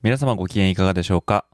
[0.00, 1.44] 皆様ご機嫌いかがでしょうか？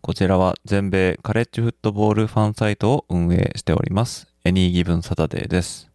[0.00, 5.90] こちらは全米カレッジフットボールファンサイトを運営しておりますエニーギブンサタデーです。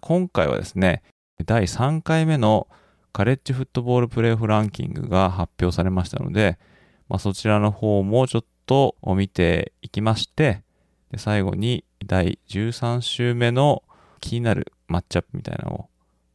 [0.00, 1.02] 今回はですね
[1.44, 2.68] 第3回目の
[3.12, 6.60] カレッジフットボールプレーオフランキングが発表されましたので、
[7.08, 10.62] まあ、そちらの方もちょっと見ていきまして
[11.10, 13.82] で最後に第13週目の
[14.20, 15.88] 気になるマッチアップみたいなのを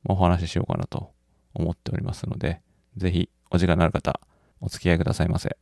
[0.04, 1.14] お話ししようかなと
[1.54, 2.60] 思っておりますので
[2.98, 4.21] ぜひお時間のある方、
[4.61, 5.57] お付き合いくださいませ。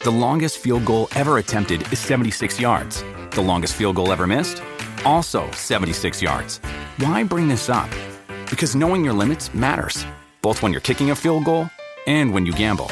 [0.00, 3.02] The longest field goal ever attempted is 76 yards.
[3.30, 4.62] The longest field goal ever missed?
[5.04, 6.60] Also 76 yards.
[6.98, 7.88] Why bring this up?
[8.50, 10.06] Because knowing your limits matters,
[10.42, 11.68] both when you're kicking a field goal
[12.06, 12.88] and when you gamble.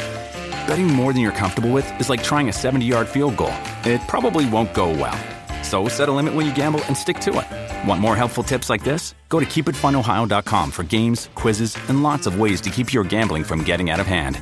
[0.67, 3.55] Betting more than you're comfortable with is like trying a 70 yard field goal.
[3.85, 5.19] It probably won't go well.
[5.63, 7.89] So set a limit when you gamble and stick to it.
[7.89, 9.15] Want more helpful tips like this?
[9.29, 13.65] Go to keepitfunohio.com for games, quizzes, and lots of ways to keep your gambling from
[13.65, 14.39] getting out of hand.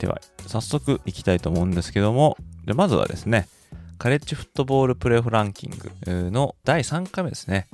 [0.00, 3.48] では、早速いきたいと思うんですけども、でまずはですね、
[4.05, 5.71] カレッジフットボールプレーフランキン
[6.05, 7.67] グの第3回目ですね。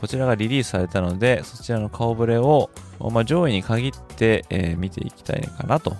[0.00, 5.94] こちらがリリースされたので、そちらの顔ぶれを、まあ、上位に限って、えー、見ていきたいかなと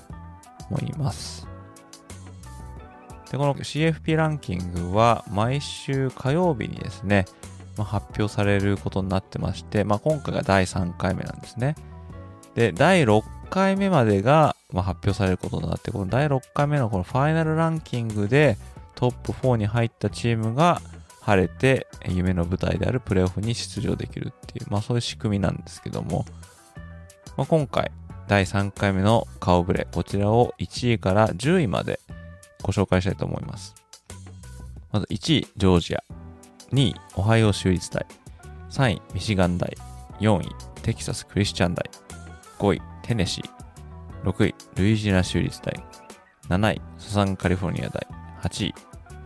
[0.71, 1.47] 思います。
[3.31, 7.27] で、この CFP ランキングは毎週火曜日にですね、
[7.77, 11.75] まあ、発表されることになってまして、まあ、今回が第3回目なんですね。
[12.55, 18.57] で、第6回目までが、まあ、発表されることになって、この第6回目のこのファイナルランキングで、
[18.97, 20.83] トップ4に入ったチームが
[21.21, 26.25] 晴れて夢の舞台であるプレーオフに出場できるっていう、まあそういう仕組みなんですけども、
[27.37, 27.93] まあ、今回
[28.27, 32.01] 第3回目の顔ぶれ、こちらを1位から10位まで
[32.63, 33.75] ご紹介したいと思います。
[34.91, 36.03] まず1位、ジョージア。
[36.73, 38.07] 2位、オハイオ州立大。
[38.71, 39.77] 3位、ミシガン大。
[40.21, 40.49] 4位、
[40.83, 41.85] テキサスクリスチャン大。
[42.59, 44.31] 5位、テネシー。
[44.31, 45.75] 6位、ルイジナ州立大。
[46.49, 48.07] 7位、サザンカリフォルニア大。
[48.47, 48.75] 8位、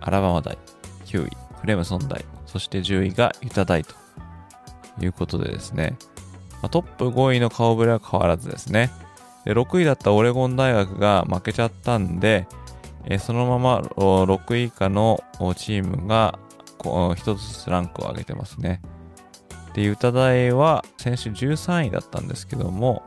[0.00, 0.58] アラバマ大、
[1.06, 4.00] 9位、クレムソン大、そして10位がユタ大と。
[5.04, 5.96] いうことでですね、
[6.62, 8.90] まあ、トップ5位の顔ぶれは変わらずですね。
[9.44, 12.46] で6位だったオレゴン大学が負けちゃったんで、
[13.06, 15.22] えそのまま6位以下の
[15.56, 16.38] チームが
[16.78, 18.82] 1つずつランクを上げてますね。
[19.72, 23.02] で、ユタ大は先週13位だったんですけども、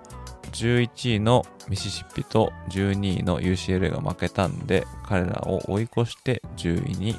[0.54, 7.16] 11位のミシシッピと12位の UCLA が負けたんで、彼らを追い越して10位に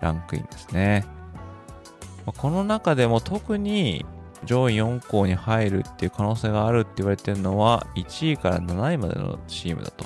[0.00, 1.04] ランクインですね。
[2.26, 4.06] まこの中でも特に
[4.44, 10.04] 上位4校に入るっていう可能性があるって言われてるのは1位から7位までのチームだと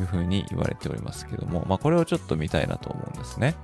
[0.00, 3.54] いうふうに言われておりますけども、まあ、これをちょっと見たいなと思うんですね。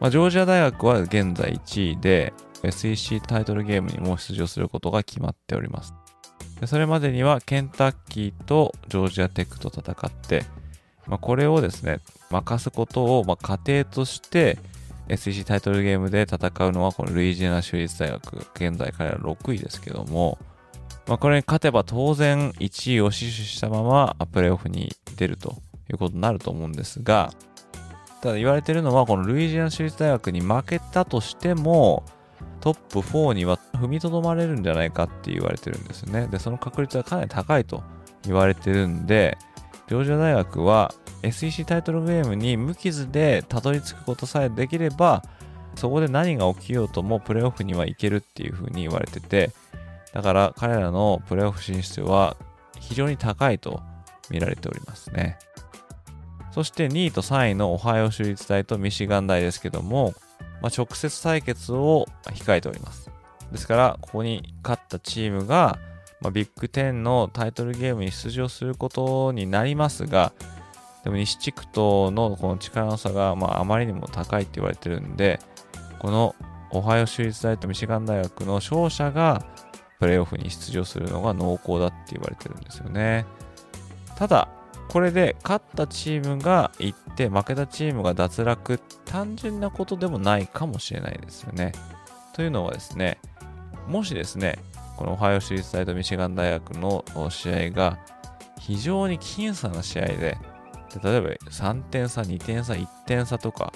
[0.00, 2.32] まあ、ジョージア大学は現在1位で
[2.62, 5.94] SEC タイトルゲームにも出場することが決まっております。
[6.60, 10.44] でそれまでにはケンタッキーとジョージアテックと戦って、
[11.06, 14.58] まあ、これをですね、任すことをまあ家庭として
[15.08, 20.38] SEC タイトルゲームで戦うのはこのルイジアナ州立大学、現在彼ら6位ですけども、
[21.06, 25.56] まあ、これに勝てば当然1位を死守したままプレーオフに出ると
[25.90, 27.32] いうことになると思うんですが、
[28.20, 32.04] ただ言われてるのはこのルイジアナ州立大学に負けたとしても、
[32.60, 36.26] トップ4には踏みとどまれるんじゃないかって言われてるんですね。
[36.26, 37.82] で、その確率はかなり高いと
[38.24, 39.38] 言われてるんで、
[39.88, 45.22] ジョージア大学は SEC タイトルゲームに無傷でたどり着くことさえできれば、
[45.76, 49.52] そこで何が起きようともプレーオフには行けるっていう風に言われてて、
[50.12, 52.36] だから彼らのプレーオフ進出は
[52.80, 53.80] 非常に高いと
[54.30, 55.38] 見られておりますね。
[56.50, 60.14] そして2位と3位のオハイオ州立大とミシガン大ですけども、
[60.60, 63.10] まあ、直接対決を控えております。
[63.52, 65.78] ですから、ここに勝ったチームが、
[66.20, 70.32] まあ、ビッグ10のタイトルゲームに出場することになりますが、
[71.04, 75.40] でも西地区とのこの力の差が、まあ、あまりにも高いって言われてるんで、
[76.00, 76.34] この
[76.70, 79.44] オハイオ州立大とミシガン大学の勝者が
[80.00, 83.24] プレーオフに出場するのが濃厚だって言われてるんですよね。
[84.16, 84.48] ただ、
[84.88, 91.72] これで勝ったチームが行って負けたチームが脱落単純なことでもないかもしれないですよね。
[92.32, 93.18] というのはですね
[93.86, 94.58] もしですね
[94.96, 97.98] このオハイオ州立大とミシガン大学の試合が
[98.58, 100.38] 非常に僅差な試合でで
[101.02, 103.72] 例えば3点差2点差1点差とか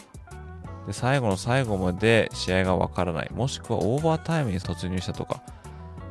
[0.87, 5.43] で最後の最後まで試合がわからないもしくはオーバータイムに突入したとか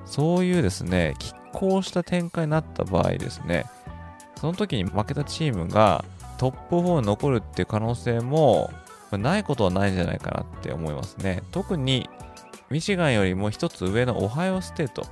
[0.05, 3.65] そういうですね拮抗した展開になった場合ですね
[4.41, 6.03] その時に負けたチームが
[6.39, 8.71] トップ4に残るっていう可能性も
[9.11, 11.43] ないことはないんじゃないかなって思いますね。
[11.51, 12.09] 特に
[12.71, 15.05] ミシガンよりも一つ上のオハイオステート。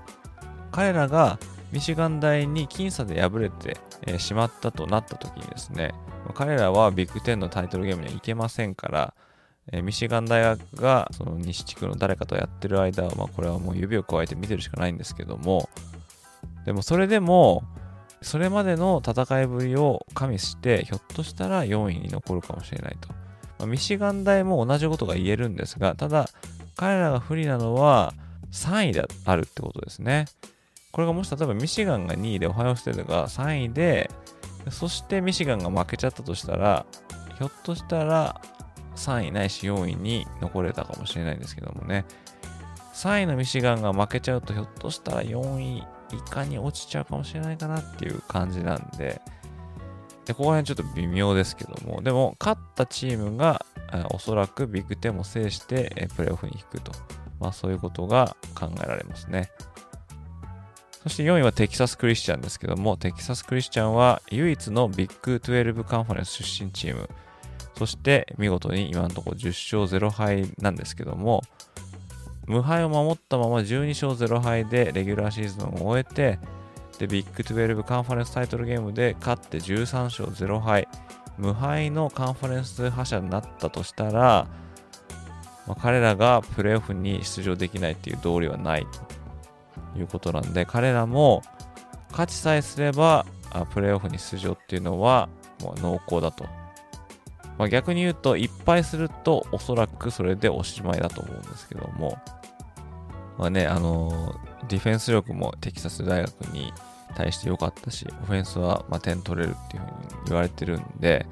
[0.72, 1.38] 彼らが
[1.72, 3.78] ミシガン大に僅差で敗れて
[4.18, 5.94] しまったとなった時にですね、
[6.34, 9.14] 彼らはビッグ10のタイトルゲームには行けませんから、
[9.84, 15.70] ミシガン大学がその西地区の誰かとやってる間は、まあ、これはもう指を加えて見てるしかないんですけども、
[16.66, 17.64] でもそれでも、
[18.22, 23.10] それまでの戦いぶりを加味して、ひょっとしたら4位に残るかもしれないと。
[23.60, 26.30] まあ、ミシガン大も同じことが言えるんですが、ただ、
[26.76, 28.14] 彼らが不利なのは
[28.52, 30.26] 3位であるってことですね。
[30.92, 34.10] これがもし例えばミシガンが2位で、オハイオステートが3位で、
[34.70, 36.86] そしてミシガンが負けちゃったとしたら、
[37.38, 38.42] ひょっとしたら
[38.96, 42.06] 3位ないし4位に残れたかもしれないんですけどもね。
[42.94, 49.22] 3位のミシガンが負けちゃうと、ひょっとしたら4位いかに落ちちゃうかもしれないかなっていう感じなんで、
[50.26, 53.66] でここら辺ちょっと微妙ですけども、でも勝ったチームが
[54.12, 56.92] おそらくビッグ10も制してプレーオフに引くと、
[57.40, 59.50] まあそういうことが考えられますね。
[61.02, 67.10] そして4位はテキサスクリスチャンですけども、テキサスクリスチャンは唯一のビッグ12カンファレンス出身チーム、
[67.78, 71.42] そして見事に今のところ10勝0敗なんですけども、
[72.50, 76.40] 無敗を守ったまま12勝0敗でレギュラーシーズンを終えて、
[76.98, 80.88] で、ビッグ12カンファレンスタイトルゲームで勝って13勝0敗、
[81.38, 84.48] 無敗のカンファレンス覇者になったとしたら、
[85.68, 88.88] まあ、彼らがプレーオフに出場できないっていう道理はない
[89.94, 91.44] ということなんで、彼らも
[92.10, 95.30] 勝ちさえすれば、あプレーオフに出場っていうのは
[95.62, 96.46] もう濃厚だと。
[97.60, 102.18] まあ、逆に言うと、いっぱいするとおそらくそれでおしまいだと思うんですけども、
[103.40, 106.74] まあね、あのー、ディフェンス力もテキサス大学に
[107.16, 109.94] 対して良かったし、オフェンスはま点取れるっていうふうに
[110.28, 111.26] 言われてるんで、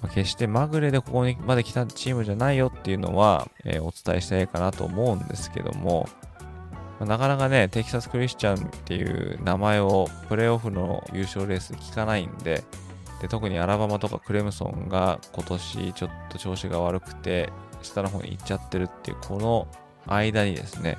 [0.00, 6.08] まあ、決してまぐれでここにまで来たチームじゃないよっていうのは、えー、お伝えしたいかなと思うんですけども、
[7.00, 12.62] まあ、なかなかね、テキサスクリスチャンっていう名前をプレーオフの優勝レースで聞かないんで、
[13.20, 17.52] で特にアラバマとかクレムソンが今年ちょっと調子が悪くて、
[17.82, 19.66] 下の方に行っちゃってるっていう、この
[20.06, 20.98] 間にですね、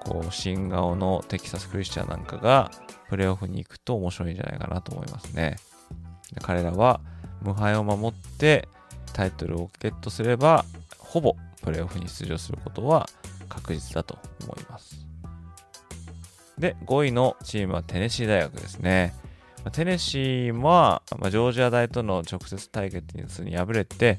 [0.00, 2.70] こう、新顔のテキサスクリスチャンなんかが
[3.08, 5.56] プレーオフに行くと面白いんじゃないかなと思いますね。
[6.32, 7.00] で彼らは
[7.42, 8.68] 無敗を守って
[9.12, 10.64] タイトルをゲットすれば、
[10.98, 13.08] ほぼプレーオフに出場することは
[13.48, 15.06] 確実だと思います。
[16.58, 19.14] で、5位のチームはテネシー大学ですね。
[19.72, 24.18] テネシーは、ま、ジョージア大との直接対決に敗れて、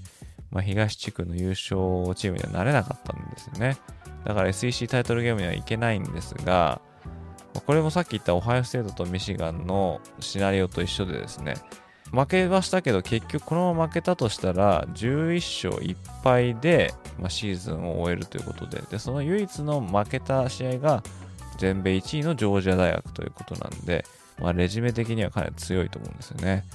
[0.52, 1.78] まあ、東地区の優勝
[2.16, 3.78] チームにはなれなかったんですよね。
[4.26, 6.82] だから SEC タイトルゲームにはいけないんですが、
[7.66, 11.56] これもさっき言ったオハイオステートとミシガンのシナリオと一緒でですね、
[12.12, 21.04] 負けはしたけど結局このまま負けたとしたら11勝1敗で、まあ、シーズンを終えるということででその唯一の負けた試合が
[21.58, 24.06] 全米1位のジョージア大学ということなんで、
[24.40, 26.66] まあ、レジュメ的にはかなり強いと思うんですよね。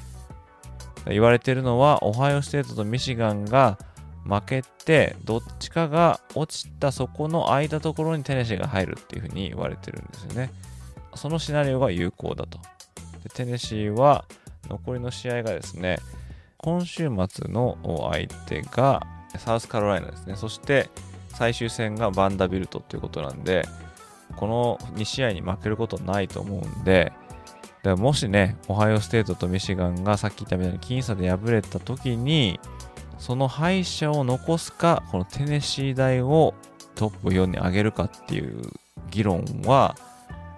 [1.06, 3.78] 言われているのは、オハイオステートとミシガンが
[4.24, 10.50] 負けて、どっちかが落ちたそこの空いたところにテネシーが入るっていうふうに言われてるんですよね。
[11.14, 12.58] そのシナリオが有効だと。
[13.22, 14.24] でテネシーは
[14.68, 15.98] 残りの試合がですね、
[16.58, 17.76] 今週末の
[18.10, 19.02] 相手が
[19.36, 20.36] サウスカロライナですね。
[20.36, 20.88] そして
[21.28, 23.68] 最終戦がバンダビルトっていうことなんで、
[24.36, 27.12] この2試合に負けることないと思うんで、
[27.84, 32.58] だからもしね、オハイオステートとミシガンがさっき言ったみたいに僅差で敗れた時に、
[33.18, 36.54] その敗者を残すか、このテネシー大を
[36.94, 38.62] トップ4に上げるかっていう
[39.10, 39.96] 議論は、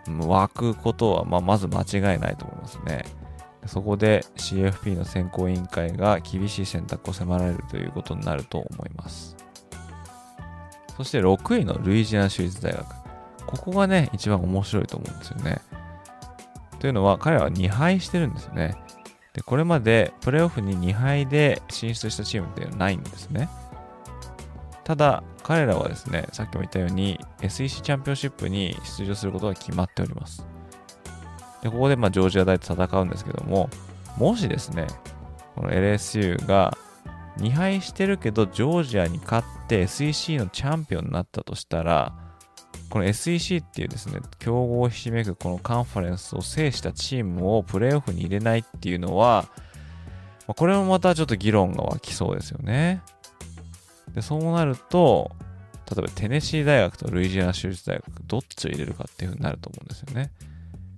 [0.06, 3.04] 湧くことはままず間違いないと思いますね。
[3.66, 9.36] そこで CFP の選考委員会が厳しい選択を迫られるということになると思います。
[10.96, 12.86] そして6位のルイジアナ州立大学。
[13.46, 15.58] ここがね、一番面白いと思うんですよね。
[16.86, 18.76] というのは彼は2敗してるんですよね。
[19.32, 23.48] で、これまでプレーオフに2敗で進出したチームっていうのはないんですね。
[24.84, 30.46] ただ、彼らはですね、さっきも言ったように SEC チャンピオンシップに出場することが決まっております。
[31.60, 33.68] でここでまあジョージア大と戦うんですけども、
[34.16, 34.86] もしですね、
[35.56, 36.78] この LSU が
[37.38, 42.14] 2敗してるけど、ジョージアに勝って SEC のチャンピオンになったとしたら、
[42.90, 49.46] この SEC っていうですね、競合をひしめくこのカンファレンスを制したチームをプレーオフに入れないっていうのは、
[50.46, 53.02] ま、これもまたちょっと議論が湧きそうですよね。
[54.14, 55.30] で、そうなると、
[55.90, 60.30] 例えばテネシー大学とルイジアナ州立大学、どっちを入れるかっていうふうになると思うんですよね。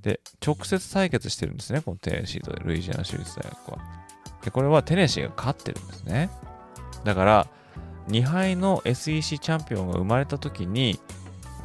[0.03, 3.79] で、直接対決してるんですね、このテネシーとルイジアナ州立大学は。
[4.45, 6.31] で、これはテネシーが勝ってるんですね。
[7.05, 7.47] だから、
[8.09, 10.99] 2敗の SEC チャンピオンが生まれた時に、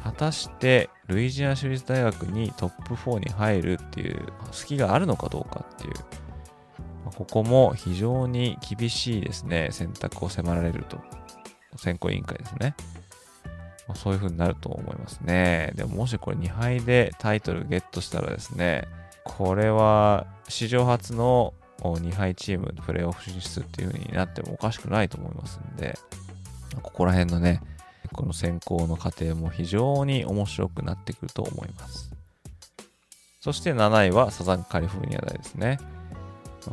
[0.04, 5.94] 果たしてルイジア州立大学にトップ4に入るっていう隙があるのかどうかっていう、
[7.16, 10.98] ここも非常に厳しいですね、選択を迫られると。
[11.76, 12.76] 選考委員会ですね。
[13.94, 15.72] そういう風になると思いますね。
[15.74, 18.86] でももしこれ2敗でタイトルゲットしたらですね、
[19.24, 25.98] これは史上初の2敗チームプレーオフ進出っていう風になってもおかしくないと思いますんで、
[26.82, 27.60] ここら辺のね、
[28.14, 32.10] この選考の過程も非常に面白くなってくると思います。
[33.40, 35.78] そして7位はサザンカリフォルニア大ですね。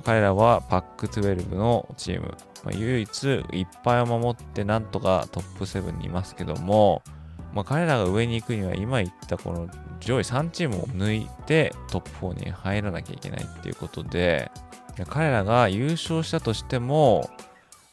[0.03, 7.01] 彼らはパック12のチーム、まあ、唯一いっぱいを守ってなんとかトップ7にいますけども、
[7.53, 9.69] まあ、彼らが上に行くには今言ったこの
[9.99, 14.49] 上位3チームを抜いてトップ4に入らなきゃいけないっていうことで
[15.09, 17.29] 彼らが優勝したとしても、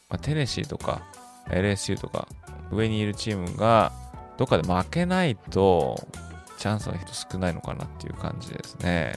[0.09, 1.01] まあ、テネシーとか
[1.49, 2.27] LSU とか
[2.71, 3.91] 上にいるチームが
[4.37, 6.07] どっかで負けないと
[6.57, 6.95] チャンスが
[7.31, 9.15] 少ないのかなっていう感じですね。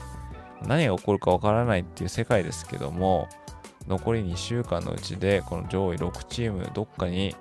[0.65, 3.27] 何が起こるかわからないっていう世界ですけども、
[3.87, 7.35] 残り2週間のうちでこの上位6チームどっかに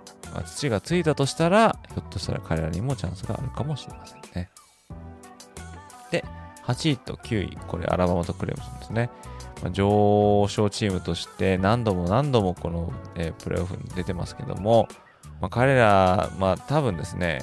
[0.47, 4.51] 土がついたとしたら、ひょっとしたら彼らにもチャンスがあるかもしれませんね。
[6.11, 6.25] で、
[6.65, 9.11] 8位と9位、これアラバマとクレムソンですね。
[9.63, 14.89] ま、上昇チームとして何度も何度もこの、え、プレーオフに出てますけども、
[15.43, 17.43] まあ、彼ら、まあ多分ですね、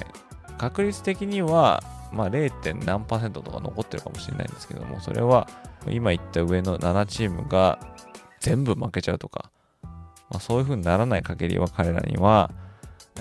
[0.58, 2.84] 確率的には、まあ 0.
[2.84, 5.46] 何パーセントとか残ってるかもしれないんですけども、それは
[5.86, 7.78] 今言った上の7チームが
[8.40, 9.50] 全部負けちゃうとか、
[9.82, 12.50] まあ、そういう風にならない限りは彼らには、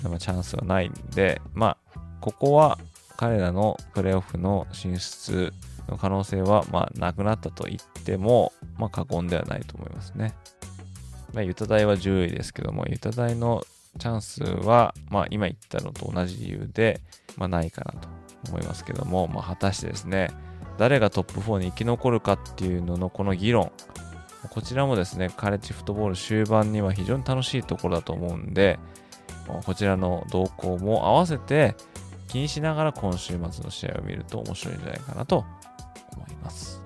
[0.04, 2.78] まあ、チャンスはないんで、まあ、ここは
[3.18, 5.54] 彼らのプレーオフの進出
[5.90, 10.36] の可能性は、まあ、なくなったと言っても、まあ、過言ではないと思いますね。
[11.34, 13.64] まあ、ユタ大は10位ですけども、ユタ大の
[13.98, 17.02] チャンスは、まあ、今言ったのと同じ理由で、
[17.38, 18.08] まあ、ないかなと
[18.50, 20.30] 思いますけども、まあ、果たしてですね、
[20.78, 23.72] 誰がトップ4に生き残るかっていうののこの議論、
[24.50, 28.80] こちらもですね、カレッジフットボール終盤には非常に楽しいところだと思うんで、
[29.66, 31.76] こちらの動向も合わせて
[32.28, 35.44] 気にしながら今週末の試合を見ると面白いんじゃないかなと
[36.16, 36.79] 思います。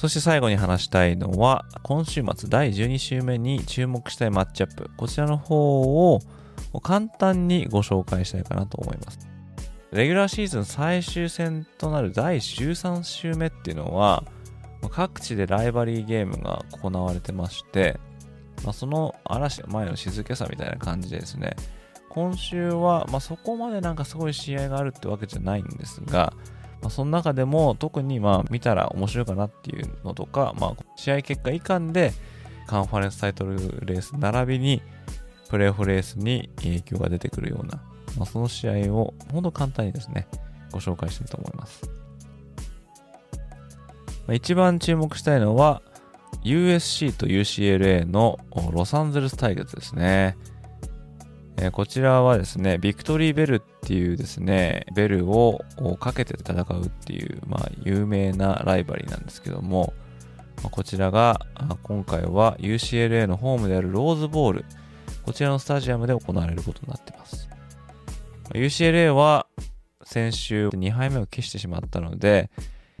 [0.00, 4.88] そして最後に話したいのは、今週末第12週目に注目したいマッチアップ。
[4.96, 6.20] こちらの方を
[6.82, 9.18] 簡単にご紹介したいかなと思います。
[9.92, 14.24] レギュラーシーズン最終戦となる第13週目っていうのは、
[14.90, 18.00] 各地でライバリーゲームが行われてまして、
[18.64, 21.56] まあ、その嵐前の静けさみたいな感じでですね、
[22.08, 26.32] 今週は、まあ、そこまでなんかすごい試合があるってわけじゃないんですが、
[26.82, 32.12] まあ、その中でも特にまあ見たら面白いかなっていうのとか、まあ、試合結果以下で
[32.66, 34.82] カンファレンスタイトルレース並びに
[35.48, 37.82] プレーオフレースに影響が出てくるような、
[38.16, 40.28] まあ、その試合をほんと簡単にですね、
[40.70, 41.82] ご紹介したいと思います。
[44.26, 45.82] まあ、一番注目したいのは
[46.44, 48.38] USC と UCLA の
[48.72, 50.36] ロサンゼルス対決ですね。
[51.62, 55.62] え、こちらはですね、ビクトリーベルっていうですね、ベルを
[56.00, 59.92] かけて戦うっていう、まあ、有名なライバリーなんですけども、
[60.62, 61.46] ま、こちらが
[61.82, 64.64] 今回は UCLA のホームであるローズボール、
[65.22, 67.48] こちらのスタジアムで行われることになってます。
[68.54, 69.46] UCLA は
[70.02, 72.50] 先週2敗目を喫してしまったので、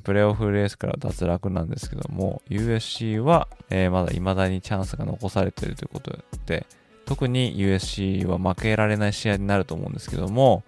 [0.04, 6.66] プレーオフレースから脱落なんですけども、USC は、え、まだ未だにチャンスが残されているということで、
[7.10, 10.62] 特に USC は負けられない試合になると思うんですけども、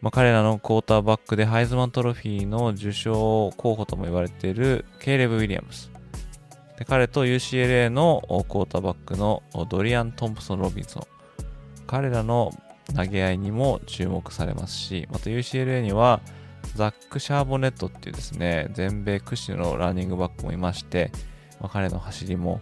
[0.00, 5.90] まあ、彼らのクォーターバックでハイズマントロフィーの受賞候補とも言われているケイレブ・ウィリアムス。
[6.78, 11.02] で彼と UCLA のクォーターバックのドリアン・トンプソン・ロビンソン。
[11.88, 12.52] 彼らの
[12.94, 16.20] 投げ合いにも注目されますし、また UCLA には
[16.76, 21.10] ザック・シャーボネットっていうですね、全米屈指のランニングバックもいまして、
[21.60, 22.60] まあ、彼の走りも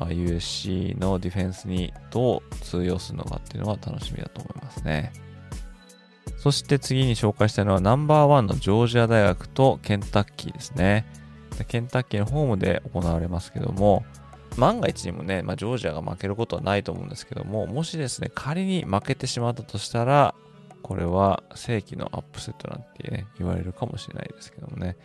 [0.00, 5.12] USC のディフェンスにどう通用するのかっていうのは楽しみだと思いますね。
[6.38, 11.06] そして次に紹介したいのはナンバーワンのジョージア大学とケンタッキーですね。
[11.68, 14.04] ケンタッキーのホームで行われますけども、
[14.56, 20.34] 万が一にもね、まあ、ジョージアが負けることはないと思うんですけども、もしですね、仮に負けてしまったとしたら、
[20.82, 24.96] これは正規のアップセットなんて、ね、言われるかもしれないですけどもね。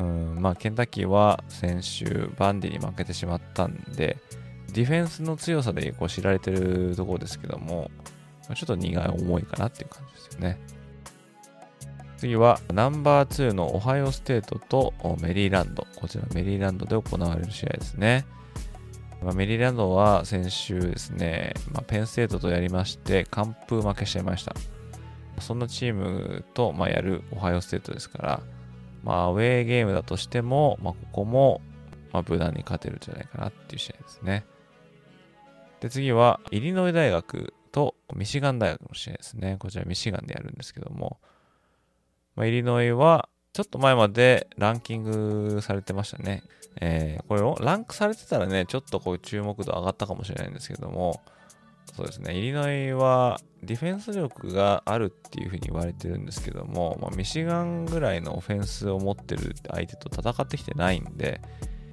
[0.00, 4.16] うんまあ、ケンタッキーは先週、バンディに負けてしまったんで、
[4.72, 7.90] ディフェンスの強さでこう知られてるところですけども、
[8.54, 10.58] ちょっと苦い思いかなっていう感じですよね。
[12.16, 15.86] 次はナンバー2の Ohio State とメリーランド。
[15.96, 18.26] こちらメリーランドで行われる試合ですね。
[19.22, 24.54] まあ、メリーランドは先週ですね、まあ、 Penn State とやりまして、完封負けしちゃいました。
[25.40, 28.40] そんなチームと、まあ、やる Ohio State ですから、
[29.02, 31.60] まあ、アウェーゲームだとしても、まあ、ここも、
[32.12, 34.44] まあ、無難に勝てるんじゃないかなっていう試合ですね。
[35.80, 39.56] で、次は、イリノイ大学とミシガン大学の試合ですね。
[39.58, 41.18] こちらミシガンでやるんですけども、
[42.34, 46.42] まあ、イリノイは、ちょっと前までランキングされてましたね。
[46.80, 51.20] えー、これをランクされてたらね、ちょっとこう注目度上がったかもしれないんですけども、
[51.98, 61.40] そうですね、イリノイはディフェンス力があるっていうふうに言われてるんですけども、まあ、ミシガンぐらいのオフェンスを持ってる相手と戦ってきてないんで、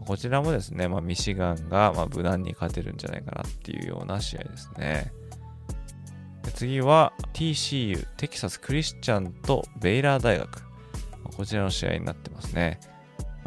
[0.06, 5.12] こちらもですね、まあ、ミシガンがま無難に勝てるんじゃないかなっていうような試合ですね。
[6.54, 10.62] 次は TCU、テキサス・クリスチャンとベイラー大学。
[11.36, 12.80] こちらの試合になってますね。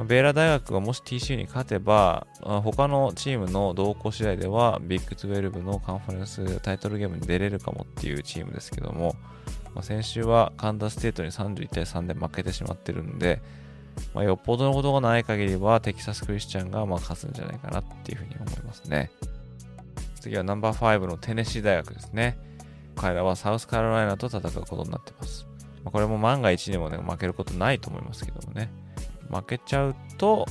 [0.06, 9.16] ベイラ大学がもし TCU に勝てば、他のチームの同行次第では、ビッグ12のカンファレンスタイトルゲームに出れるかもっていうチームですけども、
[9.74, 13.42] ま、先週はカンダステートに31対3で負けてしまってるんで、
[14.14, 19.10] まあ、よっぽどのことがない限りは、テキサスクリスチャンがま勝つんじゃないかなっていうふうに思いますね。
[20.20, 22.38] 次はナンバー5のテネシー大学ですね。
[22.94, 25.46] 彼らはサウスカロライナと戦うことになってます。
[25.84, 28.70] まあ、これも万が一にもね、負けることないと思いますけどもね。
[29.30, 30.46] 負けちゃうと、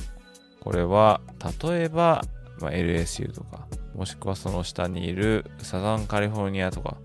[0.60, 1.20] これは、
[1.62, 2.22] 例えば、
[2.60, 6.96] まあ、LSU とか、もしくはその下にいるサザンカリフォルニアとか、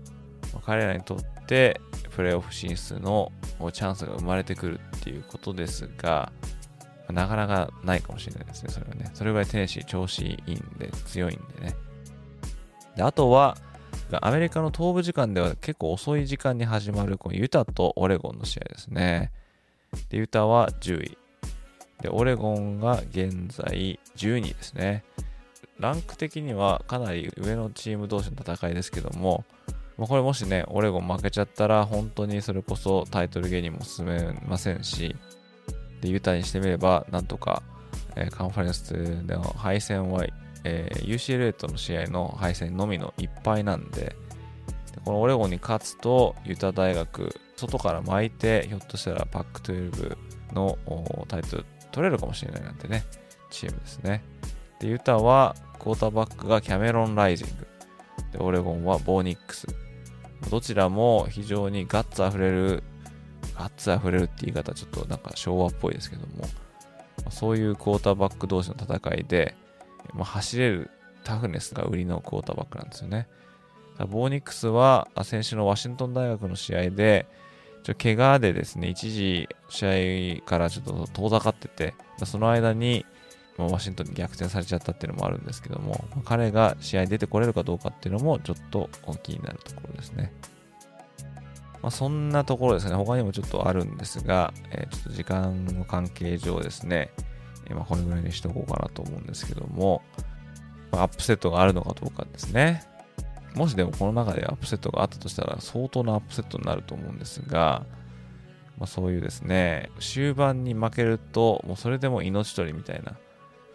[0.52, 3.32] まあ、彼らにとってプレーオフ進出の
[3.72, 6.32] チャンスが生まれてくるっていうことですが、
[7.12, 9.10] なかなかないかもしれないですね、それはね。
[9.14, 11.74] それぐらいテネシー調子いいんで、強いんでね。
[12.96, 13.56] であとは、
[14.20, 19.32] アメリカの東部時間では結構遅い時間に始まるこのユタとオレゴンの試合ですね。
[20.08, 21.18] で、ユタは10位。
[22.04, 25.04] で、オレゴンが現在12位ですね。
[25.80, 29.44] ランク的にはかなり上のチーム同士の戦いですけども、
[29.96, 35.16] まあ、これもしね、オレゴン負けちゃったら本当にそれこそタイトルゲーにも進めませんし、
[36.02, 37.62] で、ユタにしてみればなんとか、
[38.16, 38.92] えー、カンファレンス
[39.26, 40.26] での敗戦は
[40.64, 44.16] えー、UCLA との試合の敗戦のみのいっぱいなんで、で
[45.04, 50.16] このオレゴンに勝つと、ユタ大学、外から巻いて、ひょっとしたらパック12
[50.54, 50.78] の
[51.28, 53.04] タイトル取れるかもしれないなんてね、
[53.50, 54.24] チームですね。
[54.80, 57.66] で、ユタは、クォーターバックがキャメロン・ライジング。
[58.32, 59.68] で、オレゴンはボーニックス。
[60.50, 62.82] どちらも非常にガッツあふれる、
[63.56, 66.44] ガッツあふれるって言い方ちょっとなんか昭和っぽいですけども、
[67.30, 69.54] そういうクォーターバック同士の戦いで、
[70.12, 70.90] まあ、走れる
[71.22, 73.28] タフネスが売りのクォーターバックなんですよね。
[74.08, 77.26] ボーニックスは先週のワシントン大学の試合で、
[77.84, 81.94] ちょ怪我でですね、一時試合からちょっと遠ざかってて、
[82.24, 83.04] その間に
[83.58, 88.88] まワシントンに逆転されちゃったっていうのもあるんですけども、彼が試合に出てこれるかどうかっていうのもちょっと
[89.22, 90.32] 気になるところですね。
[91.82, 97.10] まあ、そんなところですね、他にもちょっとあるんですが、え、ちょっと時間の関係上ですね、
[97.68, 100.00] まあ、これぐらいにしとこうかなと思うんですけども、
[100.90, 102.82] ま、アップセットがあるのかどうかですね。
[103.54, 107.86] もしでもこの中でアップセットがあったとしたら相当なアップセットになると思うんですが、
[108.78, 113.12] まあ、そういうですね、終盤に負けると、もうそれでも命取りみたいな、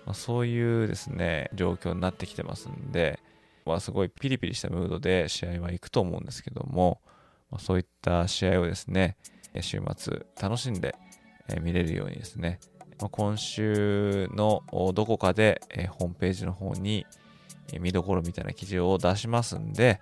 [0.06, 3.20] まあ、そういうですね、状況になってきてますんで、
[3.66, 7.00] まあ、すごいピリピリしたムードで試合は行くと思うんですけども、
[7.50, 9.16] まあ、そういった試合をですね、
[9.62, 10.96] 週末楽しんで
[11.62, 12.60] 見れるようにですね、
[13.00, 14.64] ま、今週の
[14.94, 15.62] どこかで、
[15.92, 17.06] ホームページの方に、
[17.78, 20.00] 見どころみたいな記事を出しますんで、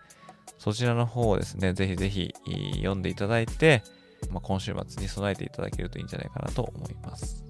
[0.58, 2.34] そちらの方をですね、ぜひぜひ
[2.78, 3.84] 読んでいただいて、
[4.32, 7.44] まあ、今週末に備えていただけるといいんじゃないかなと思います。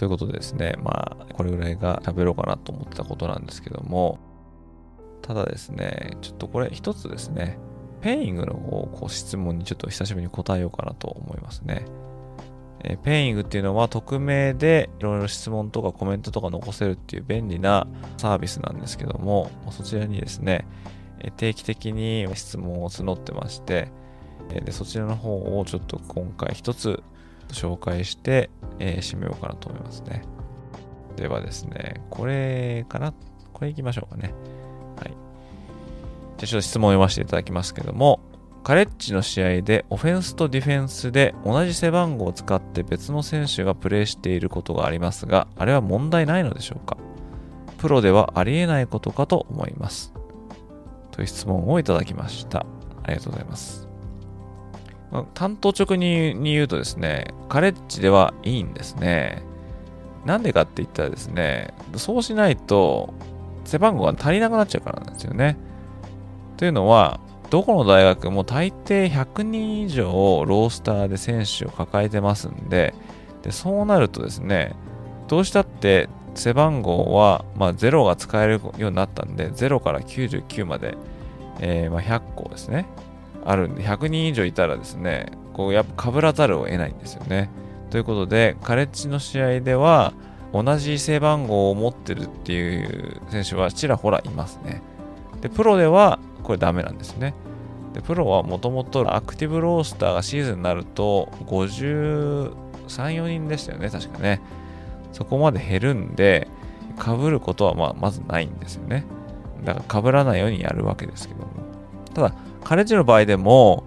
[0.00, 4.18] ということでですね、まあ、これぐらいが喋ろうかなと思ってたことなんですけども、
[5.20, 7.58] ただですね、ちょっとこれ一つですね、
[8.00, 11.84] Peing の方こう質問にちょっと久しぶりに答えようかなと思いますね。
[12.82, 17.86] え Peing っていうのは匿名でいろいろ質問とかコメントとか残せるっていう便利な
[18.16, 20.66] サービスなんですけども、そちらにですね、
[21.36, 23.92] 定期的に質問を募ってまして、
[24.48, 27.02] でそちらの方をちょっと今回一つ
[27.54, 30.22] 紹介して、えー、締めようかなと思いますね。
[31.16, 33.12] ではですね、これかな？
[33.52, 34.32] これいきましょうかね。
[34.96, 35.08] はい。
[35.08, 35.14] じゃ
[36.44, 38.20] あちょっと質問を読ませていただきますけども、
[38.64, 46.96] カレッジの試合でオフェンスとディフェンスで同じ背番号を使って別の選手がプレーしていることがありますが、あれは問題ないのでしょうか？
[47.78, 50.12] プロではありえないことかと思います。
[51.10, 52.60] という質問をいただきました。
[53.02, 53.89] ありがとうございます。
[55.34, 59.42] 担当直に言うとですね、カレッジではいいんですね。
[60.24, 63.12] なんでかって言ったらですね、そうしないと
[63.64, 65.56] 背番号が足りなくなっちゃうからなんですよね。
[66.56, 67.20] というのは、
[67.50, 70.04] どこの大学も大抵100人以上
[70.46, 72.94] ロースターで選手を抱えてますんで、
[73.42, 74.76] でそうなるとですね、
[75.26, 80.96] どうしたって背番号は、まあ、0が使えるようになったんで、0から99まで、
[81.60, 82.86] えー、まあ、100個ですね。
[83.44, 87.50] あるんで、100人以上いたらですね、こうやっぱ被らざるを得ないんですよね。
[87.90, 90.12] ということで、カレッジの試合では、
[90.52, 94.82] 同じ背番号を持ってるっていう選手はちらほらいますね。
[95.40, 97.34] で、プロではこれダメなんですね。
[97.94, 102.52] で、プロはもともとアクティブロースターがシーズンになると53、
[102.88, 104.40] 4人でしたよね、確かね。
[105.12, 106.48] そこまで減るんで、
[107.00, 109.04] 被ることはまあまずないんですよね。
[109.64, 111.46] だから被らないようにやるわけですけども。
[112.14, 113.84] ただ、カレッジの場合でも、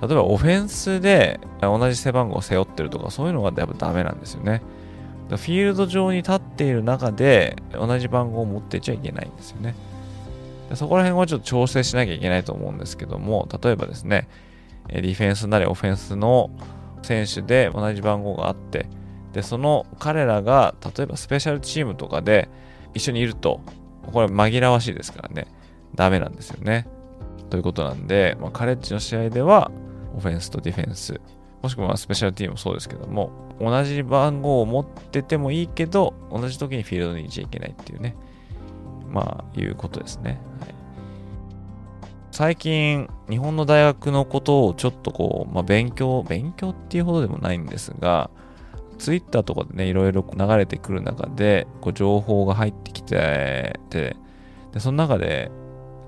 [0.00, 4.62] 例えばオフェンスで同じ背番号を背負ってるとか、そういうのがやっぱダメなんですよね。
[5.28, 9.74] フィールド上に立っている中で同じ番号を持っていちゃいけないんですよね。
[10.74, 14.28] そこら辺はちょっと調整しなきゃいけないと思うんですけども、例えばですね、
[14.88, 16.50] ディフェンスなりオフェンスの
[17.02, 18.86] 選手で同じ番号があって、
[19.32, 22.48] で、その彼らが例えばスペシャルチームとかで
[22.92, 23.60] 一緒にいると、
[24.12, 25.46] これ紛らわしいですからね、
[25.94, 26.86] ダメなんですよね。
[27.54, 29.70] ということなんで、まあ、カレッジの試合では、
[30.16, 31.20] オフェンスとディフェンス、
[31.62, 38.16] もしくはスペシャルティームもそうですけども、同じ番号を持っててもいいけど、同じ時にフィールドにいちゃいけないっていうね、
[39.08, 40.40] まあ、いうことですね。
[40.58, 40.74] はい、
[42.32, 48.30] 最近、日本の大学のことをちょっとこう、まあ、勉強、勉強っていうほどでもないんですが、
[48.98, 54.16] ツイッターとかでね、いろいろ流れてくる中で、こう情報が入ってきてて、
[54.72, 55.52] で、その中で、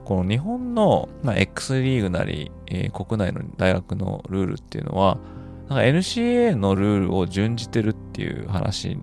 [0.06, 5.18] この日本の、まあ、X リーグなり、えー、国内の大学のルールっていうのは、
[5.68, 8.96] なんか NCA のルールを準じてるっていう話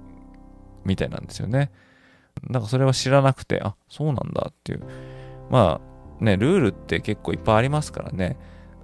[0.85, 1.71] みたいなんですよね。
[2.49, 4.83] なんかそれは知らなくて、あ、そうなんだっていう。
[5.49, 5.81] ま
[6.21, 8.37] あね、ルールって結構いっぱいありますからね。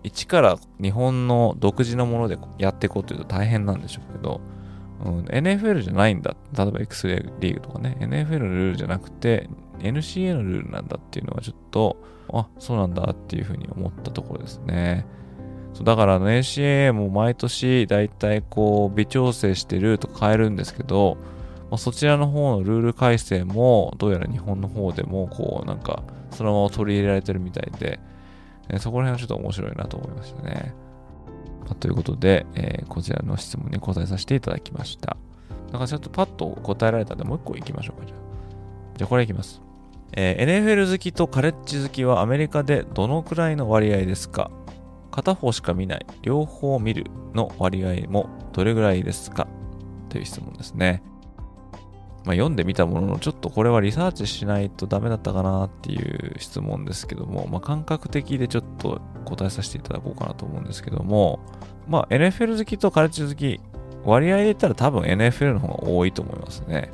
[0.03, 4.41] 一から日本の独自のものでやっていこうというと大変なんでしょうけど、
[5.05, 6.35] うん、NFL じゃないんだ。
[6.53, 9.49] 例えば X リーグとかね、NFL のルールじゃなくて、
[9.79, 11.97] NCA のルールなんだっていうのはちょっと、
[12.31, 15.05] あ、そうなんだっていうふうに思ったところですね。
[15.73, 21.17] そうだからあの NCA も毎年だいたいこう微調整してルート変えるんですけど、
[21.69, 27.99] まあ、そちらの方のルール改正もどうやら日本の方でもこうなんかそのまま取り入れられてるみたいで、
[28.69, 30.73] えそこら辺はちょっと面白いなと思いましたね。
[31.61, 35.17] まあ、ということで、えー、こちらの質問に答えさせていただきました。
[35.67, 38.19] だからちょっとパッと答えられたんでもう一個いきましょうか、じゃあ。
[38.97, 39.68] じゃあこれいきます。
[40.13, 44.51] えー、NFL 好きとカレッジ好きはアメリカでどのくらいの割合ですか？
[45.11, 49.47] 片方しか見ない、両方見るの割合もどれぐらいですか？
[50.09, 51.03] という質問ですね。
[52.25, 61.39] まあ、読んでみたものの、ちょっとこれはリサーチしないとダメだったかなっていう質問ですけども、まあ、感覚的でちょっと答えさせていただこうかなと思うんですけども、
[61.87, 63.61] まあ、NFL 好きとカレッジ好き、
[64.03, 66.91] 割合で言ったら多分 NFL の方が多いと思いますね。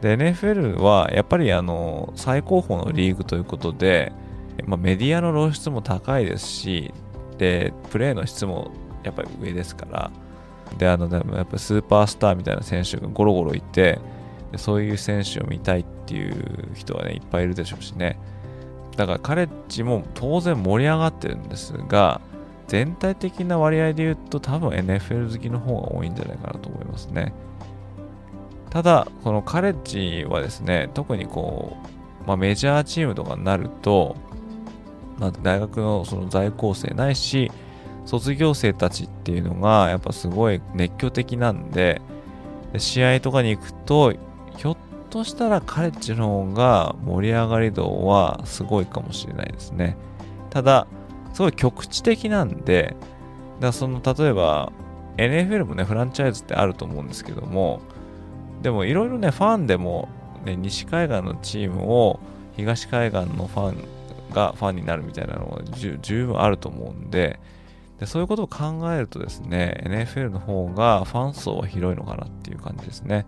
[0.00, 4.12] で、NFL はやっぱりあの、最高峰のリーグということで、
[4.66, 6.92] まあ、メディアの露出も高いですし、
[7.38, 8.70] で、プレーの質も
[9.02, 10.10] やっぱり上ですから、
[10.78, 13.98] で、あの、でもやっぱスーパースターみたいな選手がゴロゴロいて、
[14.56, 18.18] そういう選手を見たいっていう人はね、いっぱいいるでしょうしね。
[18.96, 22.20] だからカレッジも当然盛り上がってるんですが、
[22.66, 27.32] 全体的な割合で言うと多分 NFL 好きの方が多いんじゃないかなと思いますね。
[28.70, 31.76] ただ、このカレッジはですね、特にこ
[32.24, 34.16] う、まあ、メジャーチームとかになると、
[35.18, 37.50] まあ、大学のその在校生ないし、
[38.06, 42.00] 卒業生たちっていうのがやっぱすごい熱狂的なんで、
[42.72, 44.76] で試合とかに行くと、ひょっ
[45.10, 49.96] としたらカレッジの方が盛り上がり度はすごいかもしれないですね。
[50.50, 50.86] ただ、
[51.32, 52.96] すごい局地的なんで、
[53.58, 54.72] だその例えば
[55.16, 57.80] NFL もね、フランチャイズってあると思うんですけども、
[58.62, 60.08] でもいろいろね、ファンでも、
[60.44, 62.20] ね、西海岸のチームを
[62.56, 67.40] 東海岸のファンがファンになるみたいなのは十分あると思うんで
[68.00, 73.26] で、そういうことを考えるとですね、NFL の方がファン層は広いのかなっていう感じですね。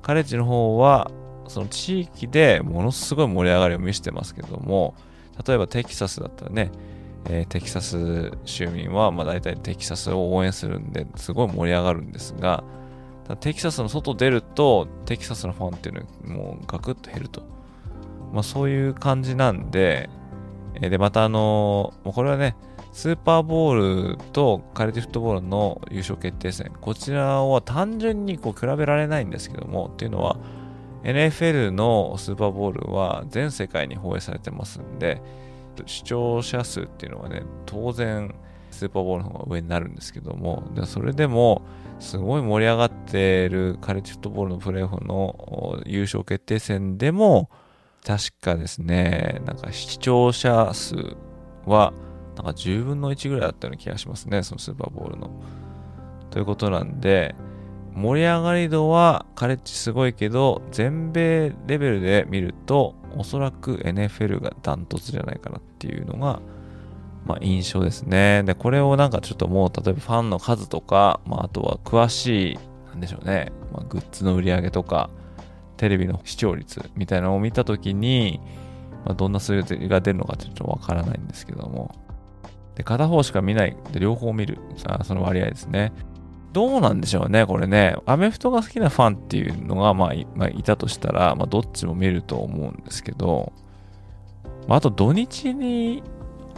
[0.00, 1.10] カレッジの方は、
[1.48, 4.94] その地域でものすごい盛り上がりを見せてますけども、
[5.46, 6.72] 例えばテキサスだったらね、
[7.26, 12.64] えー、テキサス州民は、まあ、大体テキサスを応援するんですごい盛り上がるんですが、
[13.36, 17.42] テキサスの外出ると、テキサスのファンっていうのはもうガクッと減ると。
[18.32, 20.08] まあそういう感じなんで、
[20.74, 22.56] え、で、またあのー、これはね、
[22.92, 30.36] スーパーボールとカレッジフットボールの優勝決定戦、こちらは単純にこう比べられないんですけども、っていうのは、
[31.04, 35.22] NFL のスーパーボールは全世界に放映されてますんで、
[35.86, 38.34] 視聴者数っていうのはね、当然、
[38.70, 41.62] スーパーボールの方が上になるんですけども、でそれでも、
[42.00, 47.50] すごい盛り上がってるカレッジフットボールのプレーオフの優勝決定戦でも、
[48.04, 50.96] 確かですね、なんか視聴者数
[51.66, 51.92] は、
[52.36, 55.30] なんか10分の1ぐらいだったような気がしますね、そのスーパーボールの。
[56.30, 57.34] ということなんで、
[57.94, 66.40] 盛り上がり度はカレッジすごいけど、全米レベルで見ると、おそらく NFL がダントツじゃないかなっていうのが、
[67.26, 68.42] まあ、印象ですね。
[68.44, 75.10] で、これをなんかちょっともう、例えばファンの数とか、まあ、あとは詳しい、なんでしょうね、まあ、グッズの売り上げとか、
[75.76, 78.40] テレビの視聴率みたいなのを見たときに、
[79.04, 81.94] まあ、どんな数字が出るのかちょっとわからないんですけども。
[82.74, 83.76] で、片方しか見ない。
[83.92, 84.58] で、両方見る。
[84.86, 85.92] あ、その割合ですね。
[86.52, 87.96] どうなんでしょうね、これね。
[88.06, 93.52] アメフトが好きなファンっていうのが、まあ、いまあ、いたとしたら、まあ、どっちも見ると思うんですけど、
[94.66, 96.02] まあ、あと土日に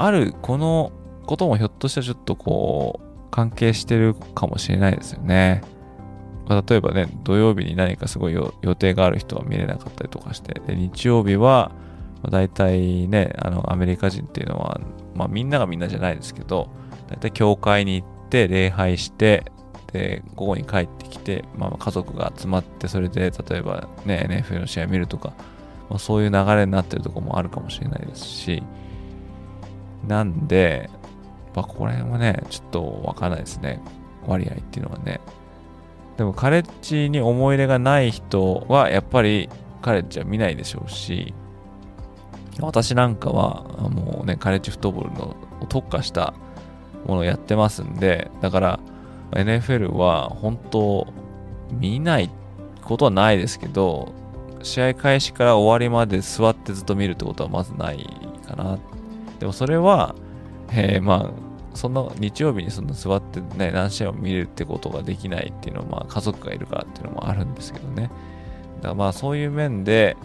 [0.04, 0.92] あるこの
[1.26, 5.62] こともひょっとしたらちょっとこう、関係してるかもしれないですよね。
[6.46, 11.72] まあ、例えばね、土曜日に何かすごい予定がある人は見れなかったりとかして、で日曜日は、
[12.22, 14.80] まあ、大体ね、あの、アメリカ人っていうのは、
[15.14, 16.68] まあみんながみんなじゃないですけど、
[17.08, 19.44] 大体教会に行って礼拝して、
[19.92, 25.34] で、午後に帰ってきて、まあ家族が集まって、それで例えばね、NFL の試合見るとか、
[25.88, 28.62] まあ、そういう流れになってるとこもあるかもしれないですし、
[30.06, 30.90] なんで、
[31.54, 33.80] まあこれもね、ちょっとわからないですね。
[34.26, 35.20] 割合っていうのはね。
[36.16, 39.48] でもカレッジに思い入れがない人は、やっぱり
[39.80, 41.34] カレッジは見ないでしょうし、
[42.60, 45.36] 私なんかはもうね、カレッジフットボールの
[45.68, 46.34] 特化した
[47.06, 48.80] ものをやってますんで、だから
[49.32, 51.06] NFL は本当
[51.72, 52.30] 見ない
[52.82, 54.12] ことはないですけど、
[54.62, 58.06] 試合開始から終わりまで座ってずっと見るってことはまずない
[58.46, 58.78] かな。
[59.42, 60.14] でもそれは、
[60.70, 68.02] えー、まあ、そんな日曜日にその座ってね、何試合も見るってことができないっていうのは、まあ家族がいるからっていうのもあるんですけどね。
[68.76, 70.16] だからまあそういう面で、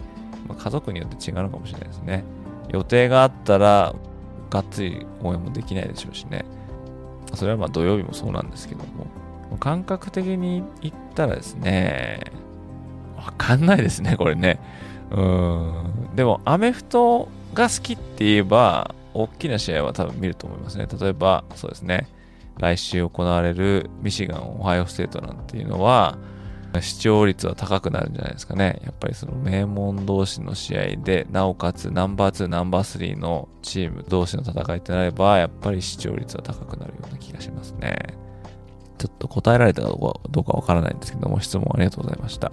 [0.46, 2.22] まあ、家族によって違うのかもしれないですね。
[2.68, 3.92] 予定があったら、
[4.50, 6.44] がっつり応援もできないでしょうしね。
[7.34, 9.58] それはまあ土曜日もそうなんですけども。
[9.58, 12.20] 感覚的に言ったらですね、
[13.16, 14.60] わかんないですね、これね。
[15.10, 16.14] うん。
[16.14, 20.86] でも、アメフトが好きって言えば、大きな試合は多分見ると思いますね。
[21.00, 22.08] 例えば、そうですね。
[22.58, 26.18] 来週行われるミシガン、オハイオステートなんていうのは、
[26.80, 28.80] 視聴率は高くなるんじゃないですかね。
[28.84, 37.96] やっぱりその名門同士の試合で、なおかつナンバー2、ナンバー3のチーム同士の戦いってなれば、やっぱり視聴率は高くなるような気がしますね。
[38.98, 42.52] ちょっと答えられたかどうかわからないんですけども、質問ありがとうございました。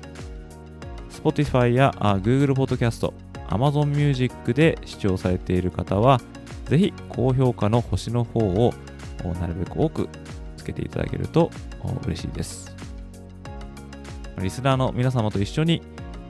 [1.23, 3.11] Spotify や Google Podcast、
[3.49, 6.19] Amazon Music で視聴されている方は
[6.65, 8.73] ぜひ高評価の星の方を
[9.39, 10.09] なるべく多く
[10.57, 11.51] つけていただけると
[12.05, 12.75] 嬉しいです。
[14.39, 15.81] リスナーの皆様と一緒に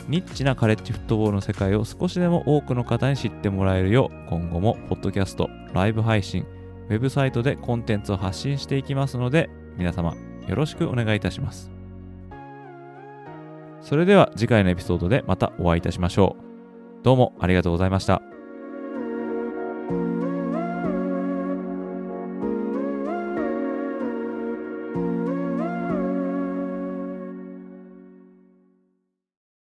[0.08, 6.46] ニッチなカレッジフットボールの世界を少しでも多くの方に知ってもらえるよう今後もポッドキャスト、ライブ配信、
[6.90, 10.16] ウェブサイトでコンテンツを発信していきますので皆様
[10.48, 11.71] よろしくお願いいたします。
[13.82, 17.04] それでは次回のエピソードでまたお会いいたしましょう。
[17.04, 18.22] どうもありがとうございました。